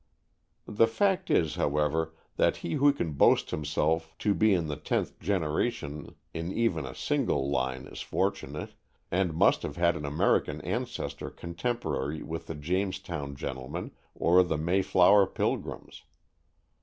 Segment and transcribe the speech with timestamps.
[0.65, 5.19] The fact is, however, that he who can boast himself to be in the tenth
[5.19, 8.73] generation in even a single line is fortunate,
[9.11, 15.27] and must have had an American ancestor contemporary with the Jamestown gentlemen or the Mayflower
[15.27, 16.01] pilgrims.